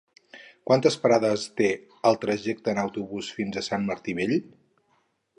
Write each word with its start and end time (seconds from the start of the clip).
Quantes 0.69 0.95
parades 1.01 1.43
té 1.59 1.67
el 2.09 2.17
trajecte 2.23 2.73
en 2.73 2.81
autobús 2.83 3.29
fins 3.41 3.59
a 3.61 3.63
Sant 3.69 3.85
Martí 3.91 4.17
Vell? 4.21 4.33